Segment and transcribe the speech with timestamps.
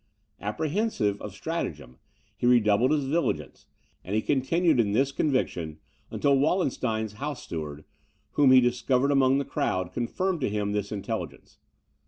[0.39, 1.99] Apprehensive of stratagem,
[2.35, 3.67] he redoubled his vigilance;
[4.03, 5.77] and he continued in this conviction
[6.09, 7.85] until Wallenstein's house steward,
[8.31, 11.59] whom he discovered among the crowd, confirmed to him this intelligence.